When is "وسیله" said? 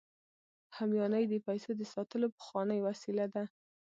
2.87-3.25